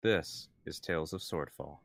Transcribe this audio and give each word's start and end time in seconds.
This 0.00 0.46
is 0.64 0.78
Tales 0.78 1.12
of 1.12 1.22
Swordfall. 1.22 1.78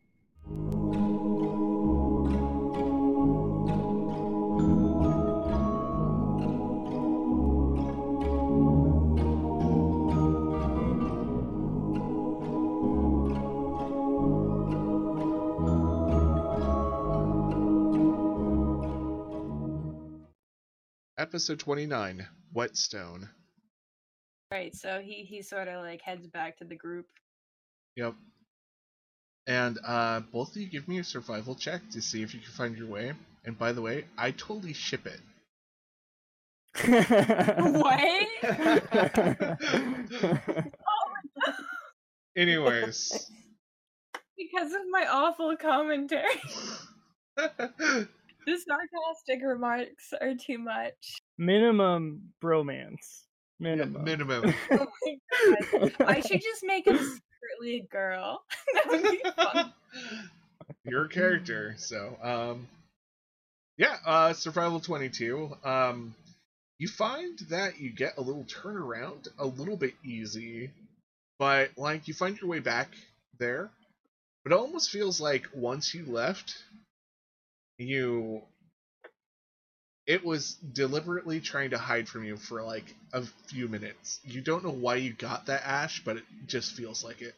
Episode 21.17 21.57
29 21.57 22.27
Whetstone. 22.51 23.27
Right, 24.51 24.75
so 24.75 25.01
he 25.03 25.23
he 25.23 25.41
sort 25.41 25.67
of 25.67 25.81
like 25.81 26.03
heads 26.03 26.27
back 26.27 26.57
to 26.57 26.63
the 26.63 26.75
group. 26.75 27.07
Yep. 27.95 28.15
And 29.45 29.77
uh, 29.85 30.21
both 30.31 30.51
of 30.51 30.57
you 30.61 30.67
give 30.67 30.87
me 30.87 30.99
a 30.99 31.03
survival 31.03 31.55
check 31.55 31.81
to 31.91 32.01
see 32.01 32.23
if 32.23 32.33
you 32.33 32.39
can 32.39 32.51
find 32.51 32.77
your 32.77 32.87
way. 32.87 33.11
And 33.45 33.57
by 33.57 33.73
the 33.73 33.81
way, 33.81 34.05
I 34.17 34.31
totally 34.31 34.71
ship 34.73 35.05
it. 35.05 35.19
What? 36.85 37.99
Anyways. 42.35 43.31
because 44.37 44.73
of 44.73 44.81
my 44.89 45.05
awful 45.09 45.55
commentary. 45.57 46.23
the 47.35 48.07
sarcastic 48.47 49.41
remarks 49.43 50.13
are 50.19 50.33
too 50.35 50.57
much. 50.57 51.19
Minimum 51.37 52.21
bromance. 52.43 53.23
Minimum. 53.59 54.03
Minimum. 54.03 54.53
Oh 54.71 54.87
my 55.05 55.17
god. 55.71 55.91
I 56.07 56.21
should 56.21 56.41
just 56.41 56.63
make 56.63 56.87
him 56.87 56.97
secretly 57.43 57.81
a 57.81 57.91
girl. 57.91 58.43
Your 60.85 61.07
character. 61.07 61.75
So, 61.77 62.17
um, 62.21 62.67
yeah, 63.77 63.97
uh, 64.05 64.33
survival 64.33 64.79
22. 64.79 65.57
Um, 65.63 66.15
you 66.79 66.87
find 66.87 67.37
that 67.49 67.79
you 67.79 67.91
get 67.91 68.17
a 68.17 68.21
little 68.21 68.45
turnaround 68.45 69.27
a 69.37 69.45
little 69.45 69.77
bit 69.77 69.93
easy, 70.03 70.69
but 71.39 71.71
like 71.77 72.07
you 72.07 72.13
find 72.13 72.39
your 72.39 72.49
way 72.49 72.59
back 72.59 72.89
there, 73.39 73.69
but 74.43 74.53
it 74.53 74.57
almost 74.59 74.89
feels 74.89 75.21
like 75.21 75.47
once 75.53 75.93
you 75.93 76.05
left, 76.05 76.55
you 77.77 78.41
it 80.05 80.23
was 80.23 80.55
deliberately 80.73 81.39
trying 81.39 81.69
to 81.71 81.77
hide 81.77 82.07
from 82.09 82.23
you 82.23 82.37
for 82.37 82.61
like 82.61 82.95
a 83.13 83.23
few 83.47 83.67
minutes. 83.67 84.19
You 84.25 84.41
don't 84.41 84.63
know 84.63 84.71
why 84.71 84.95
you 84.95 85.13
got 85.13 85.45
that 85.45 85.65
ash, 85.65 86.03
but 86.03 86.17
it 86.17 86.23
just 86.45 86.73
feels 86.73 87.03
like 87.03 87.21
it. 87.21 87.35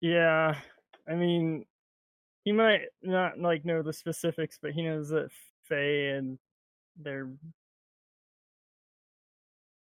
Yeah, 0.00 0.56
I 1.08 1.14
mean, 1.14 1.64
he 2.44 2.52
might 2.52 2.82
not 3.02 3.38
like 3.38 3.64
know 3.64 3.82
the 3.82 3.92
specifics, 3.92 4.58
but 4.60 4.72
he 4.72 4.82
knows 4.82 5.08
that 5.10 5.30
Fae 5.68 6.16
and 6.16 6.38
their 7.00 7.30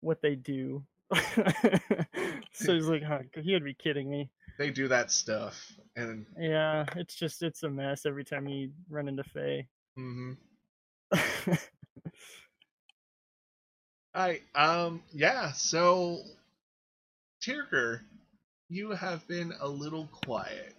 what 0.01 0.23
they 0.23 0.35
do. 0.35 0.85
so 2.53 2.75
he's 2.75 2.87
like, 2.87 3.03
huh, 3.03 3.21
he 3.35 3.53
would 3.53 3.65
be 3.65 3.75
kidding 3.75 4.11
me. 4.11 4.31
They 4.59 4.71
do 4.71 4.89
that 4.89 5.11
stuff, 5.11 5.73
and 5.97 6.27
Yeah, 6.39 6.85
it's 6.97 7.15
just 7.15 7.43
it's 7.43 7.63
a 7.63 7.71
mess 7.71 8.07
every 8.07 8.25
time 8.25 8.47
you 8.47 8.71
run 8.89 9.09
into 9.09 9.25
Fae. 11.13 11.17
hmm 11.17 11.53
I 14.15 14.41
um 14.55 15.03
yeah, 15.13 15.53
so 15.53 16.23
Tirker, 17.43 18.01
you 18.69 18.91
have 18.91 19.27
been 19.29 19.53
a 19.61 19.69
little 19.69 20.07
quiet. 20.07 20.75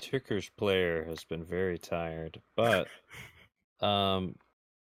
Tirker's 0.00 0.48
player 0.48 1.04
has 1.04 1.24
been 1.24 1.44
very 1.44 1.78
tired, 1.78 2.40
but 2.56 2.88
um, 3.80 4.34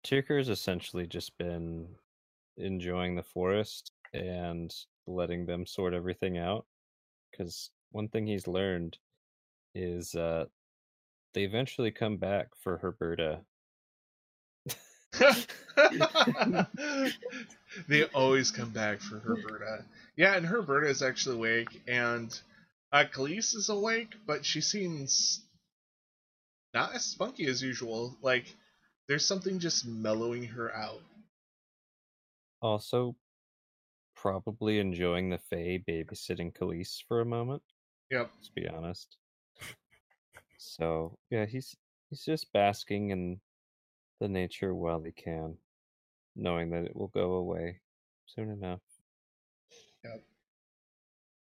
Tirker's 0.04 0.50
essentially 0.50 1.08
just 1.08 1.38
been 1.38 1.88
enjoying 2.58 3.16
the 3.16 3.24
forest 3.24 3.92
and 4.14 4.74
letting 5.08 5.46
them 5.46 5.66
sort 5.66 5.94
everything 5.94 6.38
out. 6.38 6.66
Because 7.32 7.72
one 7.92 8.08
thing 8.08 8.28
he's 8.28 8.48
learned 8.48 8.98
is 9.74 10.16
uh, 10.16 10.46
they 11.36 11.44
eventually 11.44 11.92
come 11.92 12.18
back 12.18 12.48
for 12.56 12.78
Herberta. 12.78 13.42
they 17.88 18.06
always 18.16 18.52
come 18.52 18.70
back 18.70 19.02
for 19.02 19.20
Herberta. 19.20 19.84
Yeah, 20.16 20.36
and 20.36 20.46
Herberta 20.46 20.88
is 20.88 21.04
actually 21.04 21.36
awake, 21.36 21.82
and 21.88 22.40
uh, 22.92 23.04
Khalees 23.14 23.54
is 23.54 23.68
awake, 23.70 24.16
but 24.26 24.46
she 24.46 24.62
seems 24.62 25.42
not 26.74 26.96
as 26.96 27.04
spunky 27.04 27.48
as 27.48 27.62
usual. 27.62 28.16
Like, 28.22 28.56
there's 29.10 29.26
something 29.26 29.60
just 29.60 29.86
mellowing 29.86 30.46
her 30.46 30.74
out. 30.74 31.02
Also, 32.62 33.16
probably 34.16 34.80
enjoying 34.80 35.30
the 35.30 35.40
Fae 35.50 35.84
babysitting 35.88 36.54
Khalees 36.54 37.04
for 37.10 37.20
a 37.20 37.26
moment. 37.26 37.62
Yep. 38.10 38.32
Let's 38.36 38.50
be 38.50 38.70
honest. 38.70 39.18
So 40.66 41.18
yeah, 41.30 41.46
he's 41.46 41.76
he's 42.10 42.26
just 42.26 42.52
basking 42.52 43.12
in 43.12 43.40
the 44.20 44.28
nature 44.28 44.74
while 44.74 45.02
he 45.02 45.12
can, 45.12 45.58
knowing 46.36 46.72
that 46.72 46.86
it 46.86 46.96
will 46.96 47.10
go 47.10 47.34
away 47.34 47.82
soon 48.26 48.50
enough. 48.50 48.82
Yep. 50.04 50.24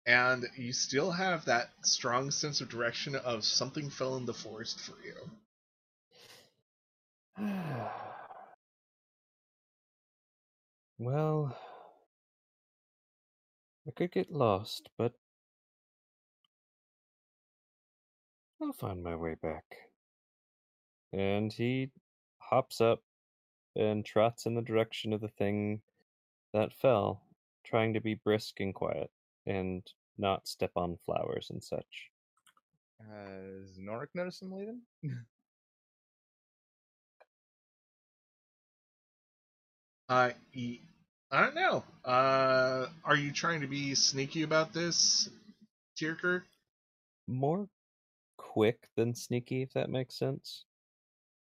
And 0.05 0.47
you 0.57 0.73
still 0.73 1.11
have 1.11 1.45
that 1.45 1.69
strong 1.83 2.31
sense 2.31 2.61
of 2.61 2.69
direction 2.69 3.15
of 3.15 3.43
something 3.43 3.89
fell 3.89 4.15
in 4.15 4.25
the 4.25 4.33
forest 4.33 4.79
for 4.79 4.95
you. 5.05 5.13
well, 10.97 11.55
I 13.87 13.91
could 13.91 14.11
get 14.11 14.31
lost, 14.31 14.89
but 14.97 15.13
I'll 18.61 18.73
find 18.73 19.01
my 19.03 19.15
way 19.15 19.35
back. 19.41 19.63
And 21.13 21.51
he 21.51 21.91
hops 22.39 22.81
up 22.81 23.01
and 23.75 24.05
trots 24.05 24.45
in 24.45 24.55
the 24.55 24.61
direction 24.61 25.13
of 25.13 25.21
the 25.21 25.29
thing 25.29 25.81
that 26.53 26.73
fell, 26.73 27.21
trying 27.63 27.93
to 27.93 28.01
be 28.01 28.15
brisk 28.15 28.59
and 28.59 28.73
quiet 28.73 29.11
and 29.45 29.83
not 30.17 30.47
step 30.47 30.71
on 30.75 30.97
flowers 31.05 31.49
and 31.49 31.63
such. 31.63 32.09
Has 32.99 33.77
Norik 33.77 34.09
noticed 34.13 34.41
him 34.41 34.51
leaving? 34.51 34.81
Uh, 40.09 40.31
y- 40.55 40.79
I 41.31 41.41
don't 41.41 41.53
know. 41.53 41.83
Uh, 42.03 42.87
are 43.05 43.15
you 43.15 43.31
trying 43.31 43.61
to 43.61 43.67
be 43.67 43.93
sneaky 43.93 44.41
about 44.41 44.73
this, 44.73 45.29
Tierker? 45.95 46.41
More 47.27 47.69
quick 48.49 48.89
than 48.95 49.13
sneaky, 49.13 49.61
if 49.61 49.73
that 49.73 49.91
makes 49.91 50.17
sense. 50.17 50.65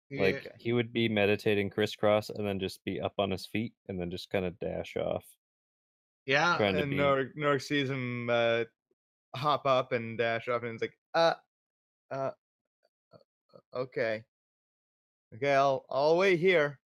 Yeah. 0.08 0.22
Like 0.22 0.52
he 0.58 0.72
would 0.72 0.92
be 0.92 1.08
meditating 1.08 1.70
crisscross 1.70 2.30
and 2.30 2.46
then 2.46 2.60
just 2.60 2.84
be 2.84 3.00
up 3.00 3.14
on 3.18 3.30
his 3.30 3.46
feet 3.46 3.72
and 3.88 3.98
then 3.98 4.10
just 4.10 4.30
kind 4.30 4.44
of 4.44 4.58
dash 4.60 4.96
off. 4.96 5.24
yeah, 6.26 6.56
and 6.62 6.90
be 6.90 6.96
Norik, 6.96 7.34
Norik 7.36 7.62
sees 7.62 7.90
him 7.90 8.30
uh, 8.30 8.64
hop 9.34 9.66
up 9.66 9.90
and 9.92 10.16
dash 10.16 10.48
off, 10.48 10.62
and 10.62 10.74
it's 10.74 10.82
like, 10.82 10.96
uh, 11.14 11.34
uh, 12.10 12.30
uh, 13.12 13.78
okay, 13.78 14.22
okay, 15.34 15.54
I'll 15.54 15.84
I'll 15.90 16.16
wait 16.16 16.38
here. 16.38 16.78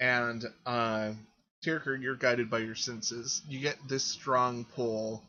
and 0.00 0.44
uh, 0.66 1.12
Tierker, 1.64 2.00
you're 2.00 2.16
guided 2.16 2.50
by 2.50 2.58
your 2.58 2.74
senses. 2.74 3.42
You 3.48 3.60
get 3.60 3.76
this 3.88 4.04
strong 4.04 4.64
pull, 4.74 5.22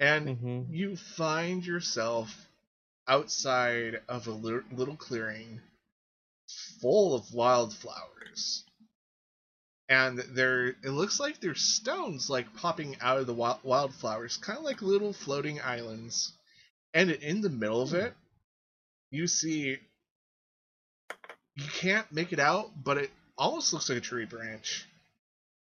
and 0.00 0.30
hmm 0.30 0.62
you 0.68 0.96
find 0.96 1.64
yourself 1.66 2.48
outside 3.08 4.00
of 4.08 4.26
a 4.26 4.32
little 4.32 4.96
clearing 4.96 5.60
full 6.80 7.14
of 7.14 7.32
wildflowers. 7.34 8.64
And 9.88 10.18
there, 10.18 10.68
it 10.68 10.90
looks 10.90 11.20
like 11.20 11.40
there's 11.40 11.62
stones 11.62 12.30
like 12.30 12.54
popping 12.54 12.96
out 13.00 13.18
of 13.18 13.26
the 13.26 13.34
wi- 13.34 13.58
wildflowers, 13.62 14.36
kind 14.38 14.58
of 14.58 14.64
like 14.64 14.82
little 14.82 15.12
floating 15.12 15.60
islands. 15.60 16.32
And 16.94 17.10
in 17.10 17.40
the 17.42 17.50
middle 17.50 17.82
of 17.82 17.94
it, 17.94 18.14
you 19.10 19.26
see, 19.28 19.78
you 21.56 21.64
can't 21.66 22.10
make 22.12 22.32
it 22.32 22.40
out, 22.40 22.70
but 22.84 22.98
it 22.98 23.10
almost 23.38 23.72
looks 23.72 23.88
like 23.88 23.98
a 23.98 24.02
tree 24.02 24.24
branch. 24.24 24.86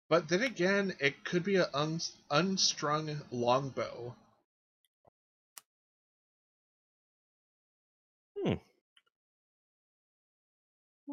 But 0.09 0.27
then 0.29 0.43
again, 0.43 0.95
it 0.99 1.23
could 1.25 1.43
be 1.43 1.57
an 1.57 1.67
un- 1.73 2.01
unstrung 2.31 3.21
longbow. 3.31 4.15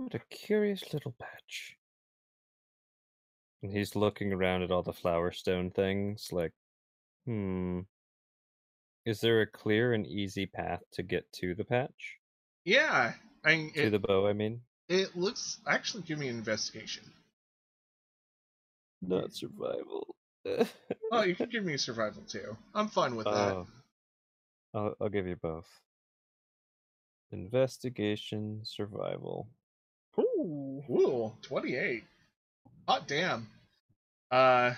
What 0.00 0.14
a 0.14 0.20
curious 0.35 0.94
little 0.94 1.14
patch. 1.20 1.76
And 3.62 3.70
he's 3.70 3.94
looking 3.94 4.32
around 4.32 4.62
at 4.62 4.70
all 4.70 4.82
the 4.82 4.94
flower 4.94 5.31
stone 5.31 5.70
things, 5.70 6.31
like, 6.32 6.52
hmm. 7.26 7.81
Is 9.05 9.20
there 9.20 9.43
a 9.43 9.47
clear 9.47 9.93
and 9.93 10.06
easy 10.06 10.47
path 10.47 10.81
to 10.93 11.02
get 11.02 11.31
to 11.35 11.55
the 11.55 11.64
patch? 11.64 12.17
Yeah, 12.64 13.12
I 13.44 13.56
mean, 13.56 13.73
To 13.75 13.87
it, 13.87 13.91
the 13.91 13.99
bow, 13.99 14.26
I 14.26 14.32
mean? 14.32 14.62
it 14.88 15.14
looks 15.17 15.61
actually 15.67 16.05
give 16.05 16.19
me 16.19 16.29
an 16.29 16.38
investigation. 16.38 17.05
Not 19.02 19.35
survival. 19.35 20.17
Oh, 21.12 21.23
you 21.23 21.35
can 21.37 21.50
give 21.50 21.64
me 21.64 21.76
survival 21.76 22.23
too. 22.26 22.56
I'm 22.75 22.88
fine 22.88 23.17
with 23.17 23.26
that. 23.26 23.52
Oh. 23.52 23.67
I'll, 24.73 24.94
I'll 24.99 25.08
give 25.11 25.26
you 25.26 25.37
both. 25.37 25.69
Investigation, 27.32 28.61
survival. 28.64 29.49
Ooh. 30.50 30.82
Ooh, 30.91 31.32
28. 31.43 32.05
Hot 32.88 33.06
damn. 33.06 33.49
Uh 34.31 34.75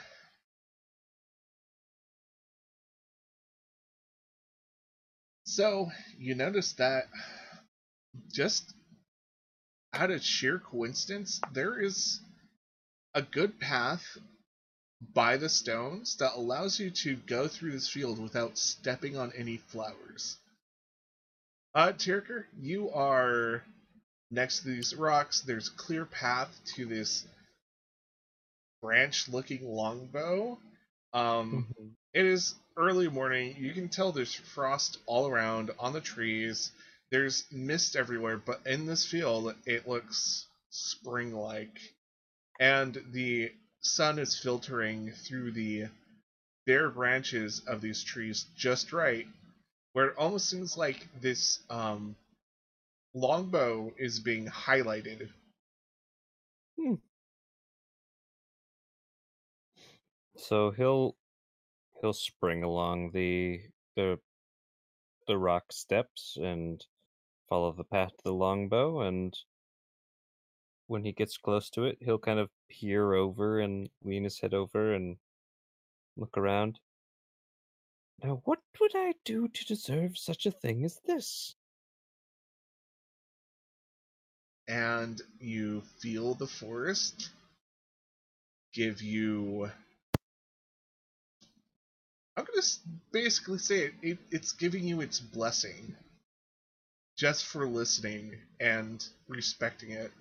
So, 5.44 5.90
you 6.18 6.34
notice 6.34 6.72
that 6.74 7.04
just 8.32 8.74
out 9.92 10.10
of 10.10 10.22
sheer 10.22 10.58
coincidence, 10.58 11.40
there 11.52 11.78
is 11.78 12.20
a 13.14 13.22
good 13.22 13.60
path 13.60 14.16
by 15.12 15.36
the 15.36 15.48
stones 15.50 16.16
that 16.16 16.34
allows 16.36 16.80
you 16.80 16.90
to 16.90 17.16
go 17.16 17.48
through 17.48 17.72
this 17.72 17.88
field 17.88 18.18
without 18.18 18.56
stepping 18.56 19.16
on 19.18 19.32
any 19.36 19.58
flowers. 19.58 20.38
Uh, 21.74 21.92
Tirker, 21.92 22.44
you 22.60 22.90
are 22.90 23.62
next 24.32 24.60
to 24.60 24.68
these 24.68 24.96
rocks. 24.96 25.42
There's 25.42 25.68
a 25.68 25.76
clear 25.76 26.04
path 26.04 26.48
to 26.74 26.86
this 26.86 27.24
branch-looking 28.80 29.64
longbow. 29.64 30.58
Um, 31.12 31.66
it 32.12 32.26
is 32.26 32.54
early 32.76 33.08
morning. 33.08 33.54
You 33.58 33.72
can 33.72 33.88
tell 33.88 34.10
there's 34.10 34.34
frost 34.34 34.98
all 35.06 35.28
around 35.28 35.70
on 35.78 35.92
the 35.92 36.00
trees. 36.00 36.72
There's 37.10 37.44
mist 37.52 37.94
everywhere, 37.94 38.38
but 38.38 38.60
in 38.66 38.86
this 38.86 39.06
field, 39.06 39.54
it 39.66 39.86
looks 39.86 40.46
spring-like, 40.70 41.78
and 42.58 42.98
the 43.12 43.52
sun 43.82 44.18
is 44.18 44.38
filtering 44.38 45.12
through 45.26 45.52
the 45.52 45.84
bare 46.66 46.88
branches 46.88 47.60
of 47.66 47.82
these 47.82 48.02
trees 48.02 48.46
just 48.56 48.94
right, 48.94 49.26
where 49.92 50.06
it 50.06 50.16
almost 50.16 50.48
seems 50.48 50.78
like 50.78 51.06
this 51.20 51.58
um, 51.68 52.16
longbow 53.14 53.92
is 53.98 54.20
being 54.20 54.46
highlighted. 54.46 55.30
Hmm. 56.78 56.94
So 60.36 60.72
he'll 60.72 61.16
he'll 62.00 62.12
spring 62.12 62.62
along 62.62 63.12
the 63.12 63.70
the 63.96 64.20
the 65.26 65.36
rock 65.36 65.72
steps 65.72 66.36
and 66.36 66.86
follow 67.48 67.72
the 67.72 67.82
path 67.84 68.16
to 68.16 68.24
the 68.24 68.32
longbow 68.34 69.00
and 69.00 69.36
when 70.86 71.04
he 71.04 71.12
gets 71.12 71.36
close 71.36 71.70
to 71.70 71.84
it 71.84 71.98
he'll 72.02 72.18
kind 72.18 72.38
of 72.38 72.50
peer 72.68 73.14
over 73.14 73.58
and 73.58 73.90
lean 74.02 74.24
his 74.24 74.38
head 74.40 74.54
over 74.54 74.92
and 74.94 75.18
look 76.16 76.38
around. 76.38 76.80
Now 78.22 78.36
what 78.44 78.62
would 78.80 78.92
I 78.96 79.12
do 79.22 79.48
to 79.48 79.64
deserve 79.66 80.16
such 80.16 80.46
a 80.46 80.50
thing 80.50 80.82
as 80.82 81.00
this? 81.00 81.56
And 84.72 85.20
you 85.38 85.82
feel 86.00 86.34
the 86.34 86.46
forest 86.46 87.28
give 88.74 89.02
you 89.02 89.70
i'm 92.36 92.44
gonna 92.44 92.58
s- 92.58 92.80
basically 93.12 93.58
say 93.58 93.84
it, 93.86 93.94
it 94.02 94.18
it's 94.30 94.52
giving 94.52 94.84
you 94.84 95.00
its 95.00 95.20
blessing 95.20 95.96
just 97.16 97.46
for 97.46 97.66
listening 97.66 98.34
and 98.60 99.08
respecting 99.28 99.90
it 99.92 100.12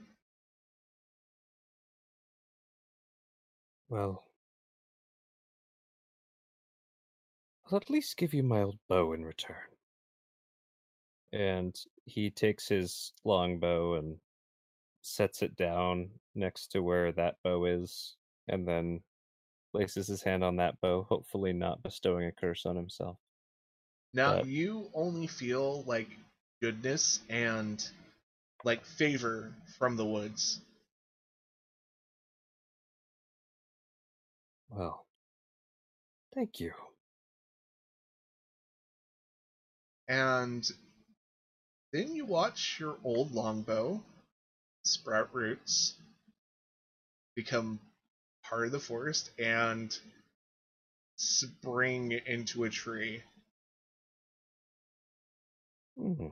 Well, 3.90 4.26
I'll 7.66 7.78
at 7.78 7.90
least 7.90 8.18
give 8.18 8.36
you 8.36 8.44
my 8.44 8.62
old 8.62 8.78
bow 8.88 9.14
in 9.14 9.26
return. 9.26 9.76
And 11.34 11.78
he 12.06 12.32
takes 12.32 12.70
his 12.70 13.12
longbow 13.26 13.96
and 13.96 14.22
sets 15.02 15.42
it 15.42 15.56
down 15.56 16.10
next 16.36 16.68
to 16.74 16.82
where 16.82 17.12
that 17.14 17.36
bow 17.44 17.66
is, 17.66 18.16
and 18.48 18.68
then 18.68 19.02
places 19.72 20.08
his 20.08 20.22
hand 20.24 20.44
on 20.44 20.58
that 20.58 20.80
bow, 20.82 21.04
hopefully 21.04 21.54
not 21.54 21.82
bestowing 21.84 22.26
a 22.28 22.32
curse 22.32 22.66
on 22.66 22.76
himself. 22.76 23.18
now 24.14 24.38
But- 24.40 24.48
you 24.48 24.90
only 24.94 25.28
feel 25.28 25.84
like 25.84 26.10
goodness 26.62 27.22
and 27.30 27.90
like 28.66 28.86
favor 28.86 29.54
from 29.78 29.96
the 29.96 30.06
woods 30.06 30.60
Well, 34.70 35.06
thank 36.36 36.60
you. 36.60 36.74
and 40.08 40.70
then 41.94 42.14
you 42.14 42.26
watch 42.26 42.78
your 42.80 42.98
old 43.04 43.32
longbow 43.32 44.04
sprout 44.84 45.30
roots 45.34 45.96
become 47.36 47.80
part 48.44 48.66
of 48.66 48.72
the 48.72 48.80
forest 48.80 49.32
and 49.40 49.98
spring 51.18 52.12
into 52.26 52.64
a 52.64 52.70
tree 52.70 53.22
Hmm. 55.98 56.30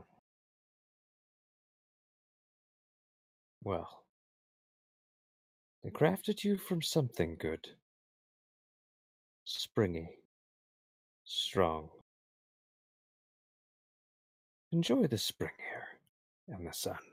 Well, 3.64 4.04
they 5.84 5.92
crafted 5.92 6.44
you 6.44 6.58
from 6.58 6.82
something 6.82 7.36
good. 7.40 7.68
Springy. 9.46 10.10
Strong. 11.26 11.90
Enjoy 14.72 15.06
the 15.08 15.18
spring 15.18 15.52
here 15.58 16.00
and 16.48 16.68
the 16.68 16.74
sun. 16.74 17.09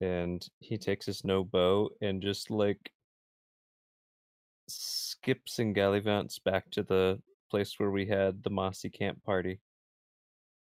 And 0.00 0.46
he 0.60 0.76
takes 0.76 1.06
his 1.06 1.24
no 1.24 1.42
bow 1.44 1.90
and 2.00 2.22
just 2.22 2.50
like 2.50 2.92
skips 4.68 5.58
and 5.58 5.74
gallivants 5.74 6.42
back 6.42 6.70
to 6.72 6.82
the 6.82 7.20
place 7.50 7.78
where 7.78 7.90
we 7.90 8.06
had 8.06 8.42
the 8.42 8.50
mossy 8.50 8.90
camp 8.90 9.22
party. 9.24 9.60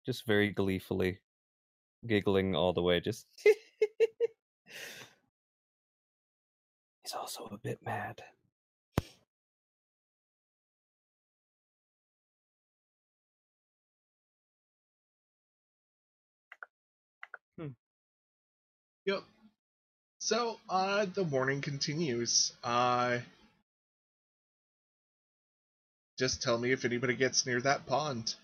Just 0.05 0.25
very 0.25 0.51
gleefully, 0.51 1.19
giggling 2.07 2.55
all 2.55 2.73
the 2.73 2.81
way, 2.81 2.99
just. 2.99 3.25
He's 7.03 7.13
also 7.13 7.49
a 7.51 7.57
bit 7.57 7.79
mad. 7.83 8.21
Yep. 19.09 19.23
So, 20.19 20.59
uh, 20.69 21.07
the 21.15 21.23
morning 21.23 21.61
continues. 21.61 22.53
Uh, 22.63 23.17
just 26.19 26.43
tell 26.43 26.59
me 26.59 26.71
if 26.71 26.85
anybody 26.85 27.15
gets 27.15 27.47
near 27.47 27.59
that 27.61 27.87
pond. 27.87 28.35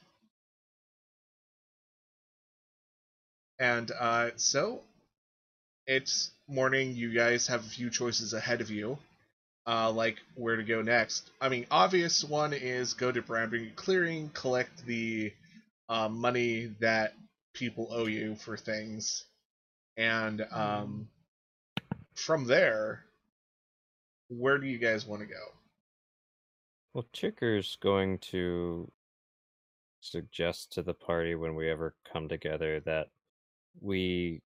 And, 3.60 3.92
uh, 3.92 4.32
so, 4.38 4.82
it's 5.86 6.32
morning. 6.48 6.96
You 6.96 7.14
guys 7.14 7.46
have 7.46 7.62
a 7.62 7.70
few 7.70 7.92
choices 7.92 8.34
ahead 8.34 8.60
of 8.62 8.72
you. 8.72 8.98
Uh, 9.68 9.92
like 9.92 10.18
where 10.36 10.56
to 10.56 10.64
go 10.64 10.82
next. 10.82 11.30
I 11.40 11.50
mean, 11.50 11.68
obvious 11.70 12.24
one 12.24 12.54
is 12.54 12.96
go 12.96 13.12
to 13.12 13.22
Bramby 13.22 13.76
Clearing, 13.76 14.32
collect 14.34 14.88
the 14.88 15.32
uh, 15.90 16.10
money 16.10 16.74
that 16.80 17.14
people 17.54 17.90
owe 17.92 18.08
you 18.08 18.36
for 18.36 18.58
things, 18.58 19.26
and 19.98 20.46
um, 20.52 21.08
from 22.16 22.46
there, 22.46 23.06
where 24.30 24.58
do 24.58 24.68
you 24.68 24.78
guys 24.78 25.06
want 25.06 25.22
to 25.22 25.28
go? 25.28 25.54
Well, 26.94 27.06
Chicker's 27.14 27.78
going 27.82 28.20
to 28.20 28.92
suggest 30.00 30.72
to 30.74 30.82
the 30.82 30.94
party 30.94 31.36
when 31.36 31.56
we 31.56 31.70
ever 31.70 31.96
come 32.12 32.30
together 32.30 32.80
that 32.82 33.08
we 33.82 34.42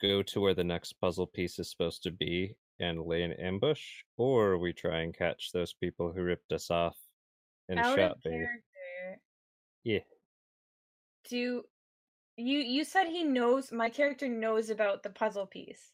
go 0.00 0.22
to 0.22 0.40
where 0.40 0.54
the 0.54 0.64
next 0.64 0.92
puzzle 1.00 1.26
piece 1.26 1.58
is 1.58 1.70
supposed 1.70 2.02
to 2.02 2.10
be 2.10 2.54
and 2.80 3.06
lay 3.06 3.22
an 3.22 3.32
ambush, 3.32 4.02
or 4.16 4.58
we 4.58 4.72
try 4.72 5.00
and 5.00 5.16
catch 5.16 5.50
those 5.52 5.72
people 5.72 6.12
who 6.12 6.22
ripped 6.22 6.52
us 6.52 6.70
off 6.70 6.96
and 7.68 7.78
Out 7.78 7.96
shot 7.96 8.12
of 8.12 8.22
character. 8.22 8.62
Yeah. 9.84 10.00
Do 11.28 11.64
you 12.36 12.58
you 12.58 12.84
said 12.84 13.06
he 13.06 13.24
knows 13.24 13.70
my 13.72 13.88
character 13.88 14.28
knows 14.28 14.70
about 14.70 15.02
the 15.02 15.10
puzzle 15.10 15.46
piece. 15.46 15.90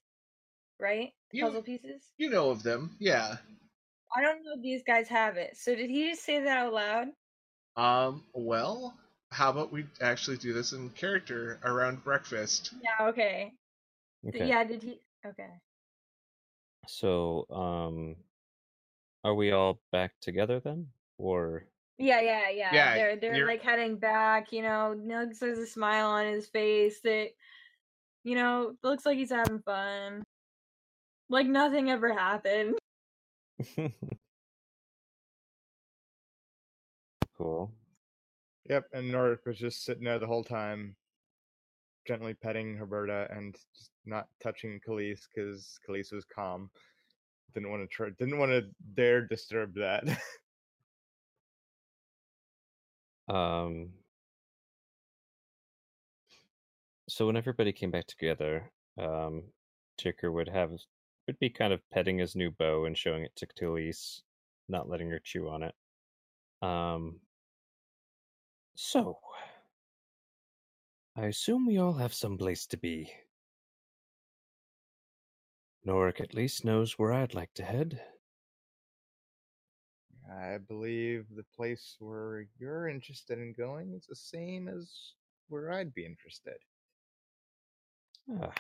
right? 0.79 1.13
You- 1.33 1.45
Puzzle 1.45 1.63
pieces. 1.63 2.03
You 2.17 2.31
know 2.31 2.51
of 2.51 2.63
them, 2.63 2.97
yeah. 2.99 3.37
I 4.17 4.23
don't 4.23 4.43
know 4.45 4.55
if 4.57 4.63
these 4.63 4.83
guys 4.83 5.09
have 5.09 5.37
it. 5.37 5.57
So 5.57 5.75
did 5.75 5.91
he 5.91 6.11
just 6.11 6.25
say 6.25 6.41
that 6.43 6.59
out 6.59 6.73
loud? 6.73 7.09
Um, 7.77 8.25
well, 8.33 8.99
how 9.31 9.51
about 9.51 9.71
we 9.71 9.85
actually 10.01 10.39
do 10.39 10.53
this 10.53 10.73
in 10.73 10.91
character 10.91 11.61
around 11.65 12.03
breakfast? 12.03 12.73
Yeah. 12.83 13.09
Okay. 13.09 13.53
Okay. 14.27 14.49
Yeah. 14.49 14.65
Did 14.65 14.83
he? 14.83 15.01
Okay. 15.25 15.51
So, 16.89 17.47
um, 17.51 18.17
are 19.23 19.35
we 19.35 19.53
all 19.53 19.79
back 19.93 20.13
together 20.21 20.59
then, 20.61 20.89
or 21.19 21.65
Yeah, 22.01 22.21
yeah, 22.23 22.49
yeah. 22.49 22.71
Yeah, 22.73 22.95
they're 22.95 23.17
they're 23.17 23.35
you're- 23.37 23.47
like 23.47 23.63
heading 23.63 23.97
back. 23.97 24.53
You 24.53 24.63
know, 24.63 24.97
Nugs 24.99 25.41
has 25.41 25.59
a 25.59 25.67
smile 25.67 26.09
on 26.09 26.25
his 26.27 26.47
face 26.47 27.01
that, 27.03 27.29
you 28.25 28.35
know, 28.35 28.75
looks 28.83 29.05
like 29.05 29.19
he's 29.19 29.31
having 29.31 29.61
fun. 29.61 30.23
Like 31.29 31.47
nothing 31.47 31.91
ever 31.91 32.11
happened. 32.13 32.79
cool? 37.37 37.71
Yep, 38.71 38.87
and 38.95 39.13
Norik 39.13 39.45
was 39.45 39.59
just 39.59 39.85
sitting 39.85 40.05
there 40.05 40.19
the 40.19 40.27
whole 40.27 40.45
time, 40.45 40.97
gently 42.07 42.33
petting 42.33 42.77
Herberta 42.77 43.29
and 43.31 43.55
just 43.77 43.91
not 44.07 44.29
touching 44.43 44.81
Khalees 44.87 45.21
because 45.29 45.79
Khalees 45.87 46.13
was 46.15 46.25
calm. 46.25 46.71
Didn't 47.53 47.71
want 47.71 47.83
to 47.83 47.89
try, 47.89 48.09
didn't 48.19 48.39
want 48.39 48.53
to 48.53 48.63
dare 48.95 49.27
disturb 49.27 49.75
that. 49.75 50.05
Um, 53.31 53.91
so 57.09 57.27
when 57.27 57.37
everybody 57.37 57.73
came 57.73 57.93
back 57.93 58.07
together, 58.07 58.73
um, 58.99 59.45
Ticker 59.99 60.33
would 60.33 60.49
have 60.49 60.73
would 61.27 61.39
be 61.39 61.51
kind 61.51 61.73
of 61.73 61.81
petting 61.93 62.19
his 62.19 62.35
new 62.35 62.51
bow 62.51 62.87
and 62.87 62.99
showing 62.99 63.23
it 63.23 63.37
to 63.37 63.47
Khalees, 63.47 64.23
not 64.69 64.89
letting 64.89 65.11
her 65.11 65.21
chew 65.23 65.49
on 65.49 65.63
it. 65.63 65.75
Um, 66.61 67.21
so 68.75 69.19
I 71.17 71.27
assume 71.27 71.67
we 71.67 71.79
all 71.79 71.95
have 71.95 72.15
some 72.15 72.37
place 72.37 72.67
to 72.67 72.77
be. 72.77 73.13
Norik 75.87 76.21
at 76.21 76.35
least 76.35 76.65
knows 76.65 76.99
where 76.99 77.13
I'd 77.13 77.35
like 77.35 77.55
to 77.55 77.63
head. 77.63 78.01
I 80.31 80.59
believe 80.59 81.27
the 81.35 81.45
place 81.57 81.97
where 81.99 82.47
you're 82.59 82.89
interested 82.89 83.39
in 83.39 83.53
going 83.53 83.93
is 83.95 84.07
the 84.07 84.15
same 84.15 84.69
as 84.69 85.15
where 85.49 85.73
I'd 85.73 85.93
be 85.95 86.07
interested. 86.07 86.55
Ah, 88.41 88.53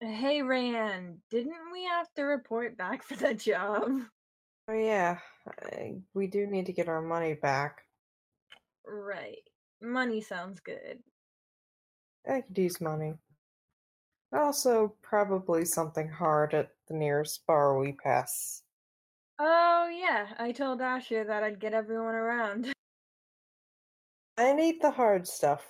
Hey, 0.00 0.40
Rayan, 0.40 1.18
didn't 1.30 1.72
we 1.72 1.84
have 1.84 2.12
to 2.14 2.22
report 2.22 2.76
back 2.76 3.02
for 3.04 3.16
that 3.16 3.38
job? 3.38 3.90
Oh 4.68 4.72
yeah, 4.72 5.18
I- 5.62 6.02
we 6.14 6.26
do 6.26 6.46
need 6.46 6.66
to 6.66 6.72
get 6.72 6.88
our 6.88 7.02
money 7.02 7.34
back. 7.34 7.82
Right. 8.84 9.42
Money 9.80 10.20
sounds 10.20 10.60
good. 10.60 10.98
I 12.28 12.40
could 12.40 12.58
use 12.58 12.80
money. 12.80 13.14
Also, 14.32 14.94
probably 15.02 15.64
something 15.64 16.08
hard 16.08 16.52
at 16.52 16.72
the 16.88 16.94
nearest 16.94 17.46
bar 17.46 17.78
we 17.78 17.92
pass. 17.92 18.62
Oh 19.38 19.88
yeah, 19.92 20.28
I 20.38 20.52
told 20.52 20.80
Asher 20.80 21.24
that 21.24 21.42
I'd 21.44 21.60
get 21.60 21.72
everyone 21.74 22.14
around. 22.14 22.72
I 24.38 24.52
need 24.52 24.80
the 24.82 24.90
hard 24.90 25.26
stuff. 25.26 25.64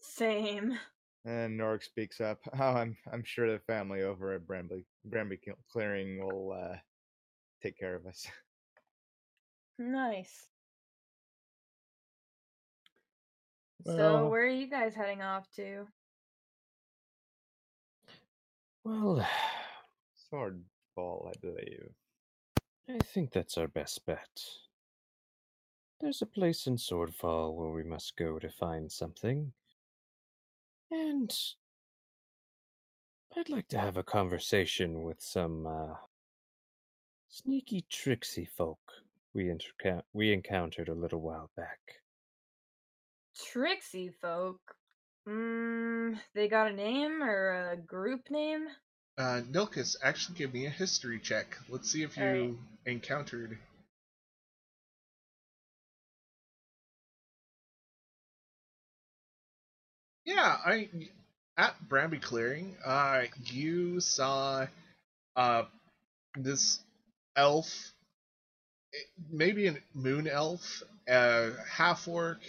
Same. 0.00 0.78
And 1.24 1.58
Norik 1.58 1.82
speaks 1.82 2.20
up. 2.20 2.38
Oh, 2.60 2.74
I'm 2.74 2.96
I'm 3.12 3.22
sure 3.24 3.50
the 3.50 3.58
family 3.60 4.02
over 4.02 4.32
at 4.34 4.46
Bramby 4.46 4.84
Bramby 5.08 5.38
Clearing 5.72 6.24
will 6.24 6.52
uh, 6.52 6.76
take 7.62 7.78
care 7.78 7.94
of 7.94 8.06
us. 8.06 8.26
Nice. 9.80 10.48
so 13.86 13.94
Well- 13.96 14.28
where 14.30 14.42
are 14.42 14.48
you 14.48 14.68
guys 14.68 14.92
heading 14.96 15.22
off 15.22 15.48
to? 15.54 15.86
well, 18.82 19.24
Sword 20.30 20.64
ball, 20.96 21.30
I 21.32 21.38
believe. 21.40 21.90
I 22.88 22.98
think 22.98 23.32
that's 23.32 23.58
our 23.58 23.68
best 23.68 24.06
bet. 24.06 24.42
There's 26.00 26.22
a 26.22 26.26
place 26.26 26.66
in 26.66 26.76
Swordfall 26.76 27.54
where 27.54 27.70
we 27.70 27.82
must 27.82 28.16
go 28.16 28.38
to 28.38 28.48
find 28.48 28.90
something. 28.90 29.52
And 30.90 31.36
I'd 33.36 33.48
like 33.48 33.68
to 33.68 33.78
have 33.78 33.96
a 33.96 34.02
conversation 34.02 35.02
with 35.02 35.20
some 35.20 35.66
uh, 35.66 35.94
sneaky, 37.28 37.84
tricksy 37.90 38.46
folk 38.46 38.78
we, 39.34 39.44
interca- 39.44 40.02
we 40.12 40.32
encountered 40.32 40.88
a 40.88 40.94
little 40.94 41.20
while 41.20 41.50
back. 41.56 41.78
Trixie 43.52 44.10
folk. 44.20 44.60
Mm, 45.28 46.18
they 46.34 46.48
got 46.48 46.72
a 46.72 46.74
name 46.74 47.22
or 47.22 47.70
a 47.72 47.76
group 47.76 48.30
name? 48.30 48.66
Uh, 49.16 49.42
Nilkus, 49.50 49.96
actually 50.02 50.38
give 50.38 50.54
me 50.54 50.66
a 50.66 50.70
history 50.70 51.20
check. 51.20 51.56
Let's 51.68 51.90
see 51.90 52.02
if 52.02 52.16
you 52.16 52.22
Alright. 52.22 52.54
Encountered. 52.88 53.58
Yeah, 60.24 60.56
I 60.64 60.88
at 61.56 61.74
Bramby 61.88 62.20
Clearing, 62.22 62.76
uh, 62.84 63.24
you 63.46 64.00
saw 64.00 64.66
uh 65.36 65.64
this 66.36 66.80
elf, 67.36 67.92
maybe 69.30 69.68
a 69.68 69.76
moon 69.94 70.28
elf, 70.28 70.82
a 71.08 71.52
half 71.70 72.08
orc, 72.08 72.40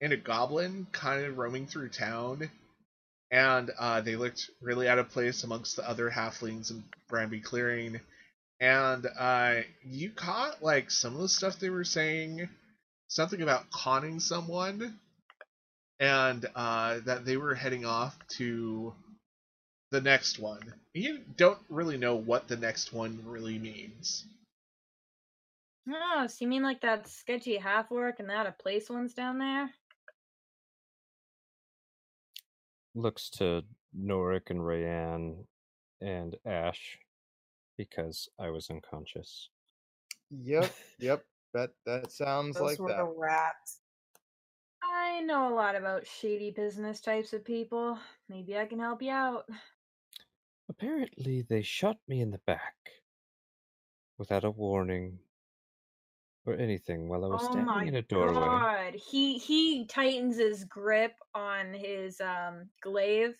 and 0.00 0.12
a 0.12 0.16
goblin, 0.16 0.86
kind 0.92 1.24
of 1.24 1.38
roaming 1.38 1.66
through 1.66 1.90
town 1.90 2.50
and 3.30 3.70
uh, 3.78 4.00
they 4.00 4.16
looked 4.16 4.50
really 4.62 4.88
out 4.88 4.98
of 4.98 5.10
place 5.10 5.44
amongst 5.44 5.76
the 5.76 5.88
other 5.88 6.10
halflings 6.10 6.70
in 6.70 6.84
Bramby 7.10 7.42
Clearing. 7.42 8.00
And 8.60 9.06
uh, 9.18 9.60
you 9.84 10.10
caught 10.10 10.62
like 10.62 10.90
some 10.90 11.14
of 11.14 11.20
the 11.20 11.28
stuff 11.28 11.58
they 11.58 11.70
were 11.70 11.84
saying, 11.84 12.48
something 13.06 13.40
about 13.40 13.70
conning 13.70 14.18
someone, 14.20 14.98
and 16.00 16.44
uh, 16.54 16.98
that 17.04 17.24
they 17.24 17.36
were 17.36 17.54
heading 17.54 17.84
off 17.84 18.16
to 18.36 18.92
the 19.90 20.00
next 20.00 20.38
one. 20.38 20.74
You 20.92 21.20
don't 21.36 21.58
really 21.68 21.98
know 21.98 22.16
what 22.16 22.48
the 22.48 22.56
next 22.56 22.92
one 22.92 23.20
really 23.24 23.58
means. 23.58 24.24
Oh, 25.90 26.26
so 26.26 26.36
you 26.40 26.48
mean 26.48 26.62
like 26.62 26.82
that 26.82 27.08
sketchy 27.08 27.56
half 27.56 27.90
orc 27.90 28.20
and 28.20 28.28
that 28.28 28.46
a 28.46 28.52
place 28.52 28.90
one's 28.90 29.14
down 29.14 29.38
there? 29.38 29.70
Looks 32.94 33.30
to 33.38 33.62
Norik 33.96 34.50
and 34.50 34.60
Rayanne 34.60 35.44
and 36.00 36.36
Ash 36.44 36.98
because 37.78 38.28
I 38.38 38.50
was 38.50 38.68
unconscious. 38.68 39.48
Yep, 40.30 40.70
yep. 40.98 41.24
That 41.54 41.70
that 41.86 42.12
sounds 42.12 42.56
Those 42.56 42.70
like 42.70 42.78
were 42.80 42.88
that. 42.88 42.98
the 42.98 43.14
rats. 43.16 43.80
I 44.82 45.20
know 45.22 45.52
a 45.52 45.54
lot 45.54 45.76
about 45.76 46.06
shady 46.06 46.50
business 46.50 47.00
types 47.00 47.32
of 47.32 47.44
people. 47.44 47.98
Maybe 48.28 48.58
I 48.58 48.66
can 48.66 48.78
help 48.78 49.00
you 49.00 49.10
out. 49.12 49.46
Apparently, 50.68 51.42
they 51.42 51.62
shot 51.62 51.98
me 52.06 52.20
in 52.20 52.30
the 52.30 52.38
back 52.46 52.74
without 54.18 54.44
a 54.44 54.50
warning 54.50 55.20
or 56.44 56.54
anything 56.54 57.08
while 57.08 57.24
I 57.24 57.28
was 57.28 57.42
oh 57.42 57.50
standing 57.52 57.88
in 57.88 57.94
a 57.94 58.02
doorway. 58.02 58.32
Oh 58.36 58.40
my 58.40 58.90
god. 58.90 58.94
He 58.94 59.38
he 59.38 59.86
tightens 59.86 60.36
his 60.38 60.64
grip 60.64 61.14
on 61.34 61.72
his 61.74 62.20
um 62.20 62.70
glaive. 62.82 63.34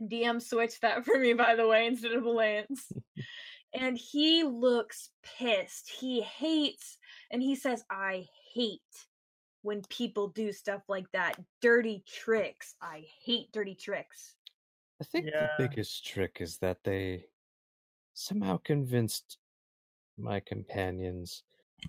DM 0.00 0.40
switched 0.42 0.82
that 0.82 1.04
for 1.04 1.18
me 1.18 1.32
by 1.34 1.54
the 1.54 1.66
way 1.66 1.86
instead 1.86 2.12
of 2.12 2.24
a 2.24 2.30
lance. 2.30 2.90
and 3.74 3.96
he 3.96 4.42
looks 4.44 5.10
pissed. 5.38 5.90
He 5.90 6.20
hates 6.22 6.98
and 7.30 7.42
he 7.42 7.54
says 7.54 7.84
I 7.90 8.26
hate 8.54 8.80
when 9.62 9.82
people 9.90 10.28
do 10.28 10.52
stuff 10.52 10.82
like 10.88 11.06
that. 11.12 11.36
Dirty 11.60 12.02
tricks. 12.08 12.74
I 12.80 13.04
hate 13.24 13.52
dirty 13.52 13.74
tricks. 13.74 14.34
I 15.00 15.04
think 15.04 15.26
Yeah. 15.26 15.50
the 15.58 15.68
biggest 15.68 16.04
trick 16.06 16.38
is 16.40 16.58
that 16.58 16.78
they 16.84 17.26
somehow 18.14 18.56
convinced 18.58 19.38
my 20.18 20.40
companions 20.40 21.42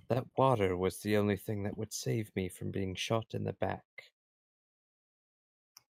that 0.09 0.23
water 0.37 0.77
was 0.77 0.99
the 0.99 1.17
only 1.17 1.35
thing 1.35 1.63
that 1.63 1.77
would 1.77 1.91
save 1.91 2.31
me 2.35 2.47
from 2.47 2.71
being 2.71 2.95
shot 2.95 3.25
in 3.33 3.43
the 3.43 3.53
back. 3.53 3.83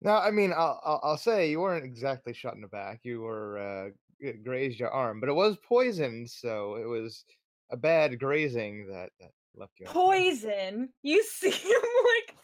Now, 0.01 0.19
I 0.19 0.31
mean, 0.31 0.53
I'll, 0.53 0.79
I'll 0.85 0.99
I'll 1.03 1.17
say 1.17 1.49
you 1.49 1.59
weren't 1.59 1.85
exactly 1.85 2.33
shot 2.33 2.55
in 2.55 2.61
the 2.61 2.67
back. 2.67 2.99
You 3.03 3.21
were 3.21 3.57
uh, 3.57 4.29
grazed 4.43 4.79
your 4.79 4.91
arm, 4.91 5.19
but 5.19 5.29
it 5.29 5.33
was 5.33 5.57
poisoned, 5.67 6.29
so 6.29 6.75
it 6.75 6.85
was 6.85 7.25
a 7.71 7.77
bad 7.77 8.19
grazing 8.19 8.87
that 8.87 9.09
that 9.19 9.31
left 9.55 9.73
you. 9.79 9.87
Poison. 9.87 10.89
You 11.01 11.23
see 11.27 11.49
him 11.49 11.81
like 11.81 12.37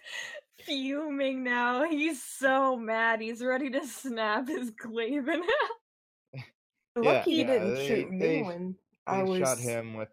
fuming 0.66 1.44
now. 1.44 1.84
He's 1.84 2.24
so 2.24 2.76
mad. 2.76 3.22
He's 3.22 3.44
ready 3.44 3.70
to 3.70 3.86
snap 3.86 4.48
his 4.48 4.72
glaive 4.72 5.28
in 5.28 5.42
half. 6.34 6.44
Lucky 6.96 7.32
yeah, 7.32 7.38
you 7.38 7.44
didn't 7.46 7.74
they- 7.76 7.88
shoot 7.88 8.12
me 8.12 8.20
they- 8.20 8.42
when 8.42 8.76
They 9.08 9.14
I 9.14 9.24
was. 9.24 9.40
shot 9.40 9.58
him 9.60 9.94
with 9.94 10.10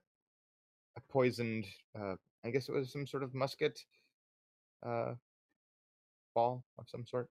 a 0.97 1.01
poisoned. 1.11 1.65
Uh, 1.99 2.17
I 2.45 2.51
guess 2.51 2.69
it 2.69 2.73
was 2.73 2.93
some 2.93 3.07
sort 3.07 3.23
of 3.23 3.35
musket. 3.35 3.79
Uh, 4.85 5.15
ball 6.35 6.65
of 6.79 6.87
some 6.89 7.05
sort. 7.07 7.29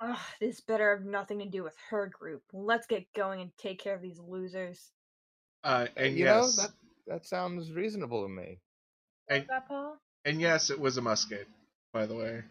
Ugh, 0.00 0.18
this 0.40 0.60
better 0.60 0.96
have 0.96 1.04
nothing 1.04 1.40
to 1.40 1.46
do 1.46 1.62
with 1.62 1.74
her 1.90 2.06
group. 2.06 2.42
Let's 2.52 2.86
get 2.86 3.06
going 3.14 3.42
and 3.42 3.50
take 3.58 3.80
care 3.80 3.94
of 3.94 4.02
these 4.02 4.18
losers. 4.18 4.92
Uh, 5.62 5.86
and 5.96 6.14
you 6.16 6.24
yes, 6.24 6.56
know 6.56 6.62
that 6.62 6.70
that 7.06 7.26
sounds 7.26 7.70
reasonable 7.72 8.22
to 8.22 8.28
me. 8.28 8.58
and, 9.28 9.44
that, 9.48 9.68
Paul? 9.68 9.98
and 10.24 10.40
yes, 10.40 10.70
it 10.70 10.80
was 10.80 10.96
a 10.96 11.02
musket, 11.02 11.46
by 11.92 12.06
the 12.06 12.14
way. 12.14 12.42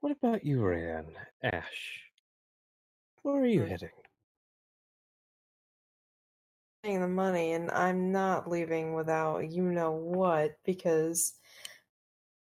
What 0.00 0.16
about 0.20 0.44
you, 0.44 0.58
Rayan? 0.58 1.06
Ash? 1.44 2.00
Where 3.22 3.40
are 3.40 3.46
you 3.46 3.62
heading? 3.62 3.90
Paying 6.82 7.00
the 7.00 7.08
money 7.08 7.52
and 7.52 7.70
I'm 7.70 8.10
not 8.10 8.50
leaving 8.50 8.94
without 8.94 9.50
you 9.50 9.62
know 9.62 9.92
what 9.92 10.56
because 10.64 11.34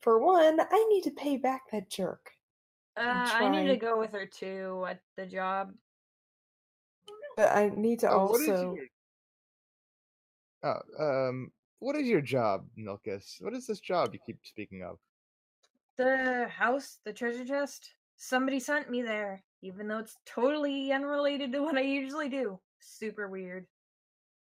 for 0.01 0.19
one, 0.19 0.61
I 0.61 0.87
need 0.91 1.03
to 1.05 1.11
pay 1.11 1.37
back 1.37 1.63
that 1.73 1.91
jerk. 1.91 2.31
Uh, 2.97 3.03
I'm 3.03 3.53
need 3.53 3.69
to 3.69 3.77
go 3.77 3.99
with 3.99 4.13
her 4.13 4.27
too 4.27 4.85
at 4.89 5.01
the 5.17 5.27
job. 5.27 5.73
But 7.37 7.57
I 7.57 7.71
need 7.75 8.01
to 8.01 8.11
Oh, 8.11 8.27
what 8.27 8.41
is 8.43 8.49
also 8.49 8.75
your- 8.75 8.87
Oh, 10.63 11.29
um, 11.29 11.53
what 11.81 11.97
is 11.97 12.07
your 12.07 12.21
job, 12.23 12.67
Milkus? 12.79 13.43
What 13.43 13.53
is 13.53 13.67
this 13.67 13.81
job 13.81 14.15
you 14.15 14.21
keep 14.25 14.39
speaking 14.45 14.83
of? 14.83 14.99
The 15.99 16.49
house, 16.49 16.99
the 17.05 17.13
treasure 17.13 17.45
chest. 17.45 17.95
Somebody 18.17 18.61
sent 18.61 18.91
me 18.91 19.03
there, 19.03 19.43
even 19.63 19.89
though 19.89 19.99
it's 19.99 20.17
totally 20.25 20.93
unrelated 20.93 21.53
to 21.53 21.63
what 21.63 21.77
I 21.77 21.83
usually 21.83 22.29
do. 22.31 22.59
Super 22.81 23.29
weird. 23.29 23.67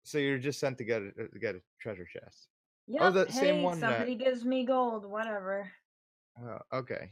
So 0.03 0.17
you're 0.17 0.37
just 0.37 0.59
sent 0.59 0.77
to 0.79 0.83
get 0.83 1.01
a, 1.01 1.11
to 1.11 1.39
get 1.39 1.55
a 1.55 1.61
treasure 1.79 2.05
chest. 2.05 2.47
Yep. 2.87 3.13
that 3.13 3.29
hey, 3.29 3.39
same 3.39 3.63
one 3.63 3.79
that- 3.79 3.91
somebody 3.91 4.15
gives 4.15 4.43
me 4.43 4.65
gold, 4.65 5.05
whatever. 5.05 5.71
Oh, 6.41 6.59
okay. 6.73 7.09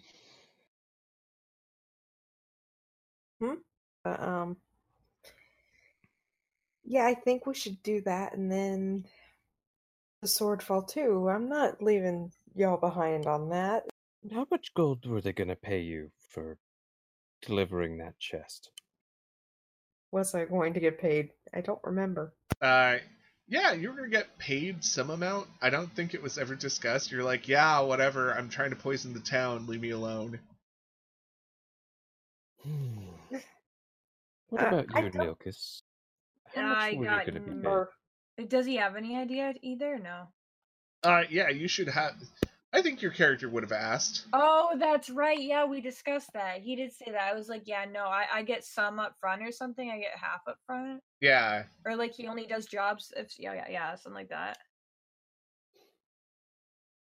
but, 4.04 4.20
um 4.22 4.58
yeah, 6.84 7.06
I 7.06 7.14
think 7.14 7.46
we 7.46 7.54
should 7.54 7.82
do 7.84 8.02
that 8.02 8.34
and 8.34 8.52
then 8.52 9.06
the 10.22 10.28
swordfall 10.28 10.88
too. 10.88 11.30
I'm 11.30 11.48
not 11.50 11.82
leaving 11.82 12.32
y'all 12.56 12.78
behind 12.78 13.28
on 13.28 13.50
that. 13.50 13.84
How 14.32 14.46
much 14.52 14.74
gold 14.74 15.06
were 15.06 15.22
they 15.22 15.34
going 15.34 15.48
to 15.48 15.56
pay 15.56 15.82
you 15.82 16.12
for 16.30 16.58
delivering 17.42 17.98
that 17.98 18.20
chest? 18.20 18.70
Was 20.12 20.36
I 20.36 20.46
going 20.46 20.74
to 20.74 20.80
get 20.80 21.00
paid? 21.00 21.30
I 21.54 21.62
don't 21.62 21.80
remember. 21.84 22.34
Uh, 22.62 22.98
yeah, 23.48 23.74
you 23.74 23.90
were 23.90 23.96
gonna 23.96 24.10
get 24.10 24.38
paid 24.38 24.84
some 24.84 25.10
amount. 25.10 25.48
I 25.62 25.70
don't 25.70 25.94
think 25.96 26.14
it 26.14 26.22
was 26.22 26.38
ever 26.38 26.56
discussed. 26.56 27.12
You're 27.12 27.24
like, 27.24 27.48
yeah, 27.48 27.80
whatever. 27.82 28.34
I'm 28.34 28.50
trying 28.50 28.70
to 28.72 28.76
poison 28.76 29.14
the 29.14 29.20
town. 29.20 29.68
Leave 29.68 29.82
me 29.82 29.90
alone. 29.92 30.40
Hmm. 32.64 33.38
What 34.50 34.62
Uh, 34.64 34.68
about 34.68 34.86
I 34.96 35.00
you, 35.02 35.10
don't- 35.10 35.40
How 36.54 36.62
much 36.68 36.78
I 36.78 36.94
were 36.96 37.06
got 37.06 37.26
you 37.26 37.32
going 37.32 37.44
to 37.46 37.52
be 37.52 37.68
paid? 38.38 38.50
Does 38.50 38.66
he 38.66 38.76
have 38.78 38.96
any 38.96 39.16
idea 39.16 39.54
either? 39.62 39.98
No. 40.00 40.28
Uh, 41.04 41.24
yeah, 41.30 41.50
you 41.50 41.68
should 41.68 41.88
have. 41.88 42.14
I 42.74 42.82
think 42.82 43.02
your 43.02 43.12
character 43.12 43.50
would 43.50 43.64
have 43.64 43.72
asked. 43.74 44.26
Oh, 44.32 44.76
that's 44.80 45.10
right. 45.10 45.42
Yeah, 45.42 45.66
we 45.66 45.82
discussed 45.82 46.32
that. 46.34 46.62
He 46.62 46.76
did 46.76 46.94
say 46.94 47.12
that. 47.12 47.32
I 47.32 47.36
was 47.36 47.50
like, 47.50 47.64
yeah, 47.66 47.86
no, 47.92 48.06
I, 48.06 48.26
I 48.34 48.44
get 48.44 48.64
some 48.64 48.98
up 48.98 49.16
front 49.20 49.42
or 49.42 49.52
something. 49.52 49.90
I 49.92 49.98
get 49.98 50.16
half 50.16 50.42
up 50.48 50.58
front. 50.66 51.02
Yeah, 51.20 51.64
Or 51.86 51.96
like 51.96 52.14
he 52.14 52.28
only 52.28 52.46
does 52.46 52.66
jobs 52.66 53.12
if 53.16 53.38
yeah, 53.38 53.54
yeah, 53.54 53.68
yeah, 53.70 53.96
something 53.96 54.14
like 54.14 54.30
that. 54.30 54.58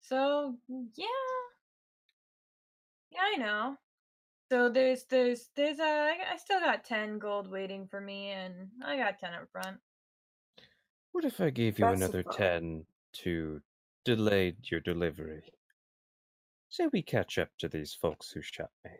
So 0.01 0.55
yeah. 0.69 1.05
Yeah, 3.11 3.19
I 3.33 3.37
know. 3.37 3.77
So 4.51 4.69
there's 4.69 5.05
there's 5.09 5.49
there's 5.55 5.79
uh 5.79 5.83
I 5.83 6.33
I 6.33 6.37
still 6.37 6.59
got 6.59 6.85
ten 6.85 7.17
gold 7.19 7.49
waiting 7.49 7.87
for 7.87 7.99
me 7.99 8.29
and 8.29 8.69
I 8.85 8.95
got 8.97 9.19
ten 9.19 9.33
up 9.33 9.49
front. 9.51 9.77
What 11.11 11.25
if 11.25 11.41
I 11.41 11.49
gave 11.49 11.79
you 11.79 11.85
That's 11.85 12.01
another 12.01 12.21
10 12.21 12.85
to 13.23 13.61
delay 14.15 14.55
your 14.63 14.79
delivery? 14.79 15.43
Say 16.69 16.87
we 16.93 17.01
catch 17.01 17.37
up 17.37 17.49
to 17.59 17.67
these 17.67 17.93
folks 17.93 18.31
who 18.31 18.41
shot 18.41 18.69
me. 18.85 18.91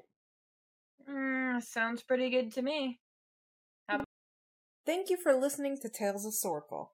Mm, 1.10 1.64
sounds 1.64 2.04
pretty 2.04 2.30
good 2.30 2.52
to 2.54 2.62
me. 2.62 3.00
Thank 4.86 5.10
you 5.10 5.18
for 5.18 5.34
listening 5.34 5.78
to 5.82 5.90
Tales 5.90 6.26
of 6.26 6.34
Swordfall. 6.34 6.88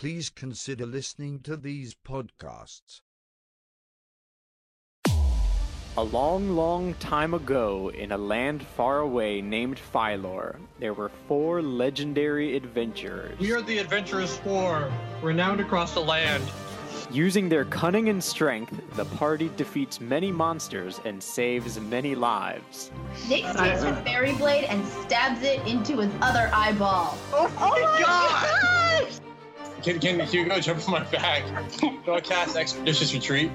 Please 0.00 0.30
consider 0.30 0.86
listening 0.86 1.40
to 1.40 1.58
these 1.58 1.94
podcasts. 1.94 3.02
A 5.98 6.02
long, 6.02 6.56
long 6.56 6.94
time 6.94 7.34
ago, 7.34 7.90
in 7.90 8.10
a 8.10 8.16
land 8.16 8.66
far 8.66 9.00
away 9.00 9.42
named 9.42 9.78
Phylor, 9.78 10.58
there 10.78 10.94
were 10.94 11.10
four 11.28 11.60
legendary 11.60 12.56
adventurers. 12.56 13.38
We 13.38 13.52
are 13.52 13.60
the 13.60 13.76
Adventurous 13.76 14.38
Four, 14.38 14.90
renowned 15.20 15.60
across 15.60 15.92
the 15.92 16.00
land. 16.00 16.44
Using 17.10 17.50
their 17.50 17.66
cunning 17.66 18.08
and 18.08 18.24
strength, 18.24 18.72
the 18.96 19.04
party 19.04 19.50
defeats 19.58 20.00
many 20.00 20.32
monsters 20.32 20.98
and 21.04 21.22
saves 21.22 21.78
many 21.78 22.14
lives. 22.14 22.90
Nick 23.28 23.42
takes 23.42 23.82
her 23.82 24.02
fairy 24.02 24.32
blade 24.32 24.64
and 24.64 24.82
stabs 24.86 25.42
it 25.42 25.60
into 25.66 25.98
his 25.98 26.10
other 26.22 26.50
eyeball. 26.54 27.18
Oh 27.34 27.52
my 27.58 28.00
God! 28.02 29.20
Oh 29.22 29.29
Can, 29.82 29.98
can 29.98 30.20
Hugo 30.20 30.60
jump 30.60 30.86
on 30.88 30.92
my 30.92 31.04
back? 31.10 31.44
Do 31.80 32.12
I 32.12 32.20
cast 32.20 32.56
Expeditious 32.56 33.12
Retreat? 33.14 33.50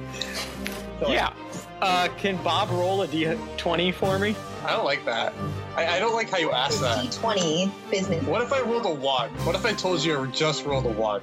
Yeah. 1.07 1.33
Uh, 1.81 2.07
can 2.17 2.41
Bob 2.43 2.69
roll 2.69 3.01
a 3.01 3.07
d20 3.07 3.93
for 3.93 4.17
me? 4.17 4.35
I 4.63 4.71
don't 4.71 4.85
like 4.85 5.05
that. 5.05 5.33
I, 5.75 5.97
I 5.97 5.99
don't 5.99 6.13
like 6.13 6.29
how 6.29 6.38
you 6.38 6.51
asked 6.51 6.81
that. 6.81 7.05
D20 7.05 7.71
business. 7.91 8.23
What 8.25 8.41
if 8.41 8.53
I 8.53 8.61
rolled 8.61 8.85
a 8.85 8.93
1? 8.93 9.29
What 9.45 9.55
if 9.55 9.65
I 9.65 9.73
told 9.73 10.03
you 10.03 10.17
I 10.17 10.25
just 10.27 10.65
rolled 10.65 10.85
a 10.85 10.89
1? 10.89 11.21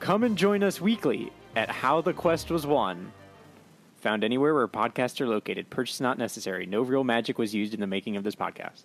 Come 0.00 0.24
and 0.24 0.36
join 0.36 0.62
us 0.62 0.80
weekly 0.80 1.32
at 1.56 1.70
How 1.70 2.00
the 2.00 2.12
Quest 2.12 2.50
Was 2.50 2.66
Won. 2.66 3.12
Found 4.02 4.24
anywhere 4.24 4.52
where 4.52 4.68
podcasts 4.68 5.20
are 5.20 5.26
located. 5.26 5.70
Purchase 5.70 6.00
not 6.00 6.18
necessary. 6.18 6.66
No 6.66 6.82
real 6.82 7.04
magic 7.04 7.38
was 7.38 7.54
used 7.54 7.72
in 7.72 7.80
the 7.80 7.86
making 7.86 8.16
of 8.16 8.24
this 8.24 8.34
podcast. 8.34 8.84